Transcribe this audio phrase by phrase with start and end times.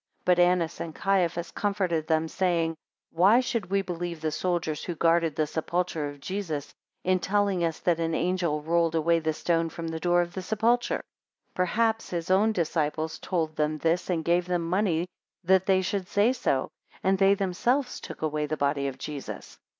[0.25, 2.75] 28 But Annas and Caiaphas comforted them, saying,
[3.11, 7.79] Why should we believe the soldiers who guarded the sepulchre of Jesus, in telling us,
[7.81, 11.03] that an angel rolled away the stone from the door of the sepulchre?
[11.53, 15.07] 29 Perhaps his own disciples told them this, and gave them money
[15.43, 16.69] that they should say so,
[17.03, 19.59] and they themselves took away the body of Jesus.